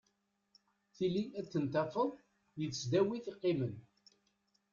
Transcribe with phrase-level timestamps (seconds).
[0.95, 2.09] Tili ad ten-tafeḍ
[2.59, 3.75] deg tesdawit i qqimen.